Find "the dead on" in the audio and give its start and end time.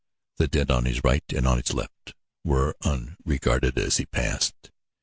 0.37-0.85